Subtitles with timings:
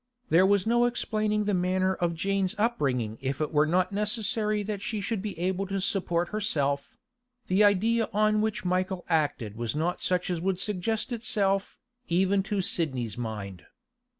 [0.31, 4.63] There was no explaining the manner of Jane's bringing up if it were not necessary
[4.63, 6.97] that she should be able to support herself;
[7.45, 11.77] the idea on which Michael acted was not such as would suggest itself,
[12.07, 13.67] even to Sidney's mind.